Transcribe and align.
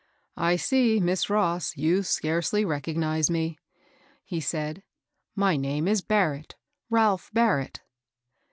"I 0.35 0.55
see. 0.55 0.99
Miss 0.99 1.29
Ross, 1.29 1.77
you 1.77 2.01
scarcely 2.01 2.65
recognize 2.65 3.29
me, 3.29 3.59
he 4.25 4.39
said. 4.39 4.81
"My 5.35 5.55
name 5.57 5.87
is 5.87 6.01
Barrett,— 6.01 6.55
Ralph 6.89 7.29
Bar 7.35 7.59
rett.' 7.59 7.81